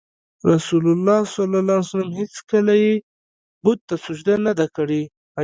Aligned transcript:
رسول 0.51 0.83
الله 0.93 1.19
ﷺ 1.35 2.05
هېڅکله 2.19 2.73
یې 2.83 2.93
بت 3.63 3.79
ته 3.87 3.95
سجده 4.05 4.35
نه 4.45 4.53
ده 4.59 4.65
کړې. 4.75 5.01